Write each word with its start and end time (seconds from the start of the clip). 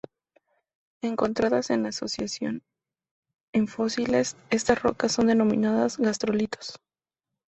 Encontradas 1.03 1.69
en 1.69 1.85
asociación 1.85 2.63
con 3.53 3.67
fósiles, 3.67 4.35
estas 4.49 4.81
rocas 4.81 5.11
son 5.11 5.27
denominadas 5.27 5.99
"gastrolitos". 5.99 6.79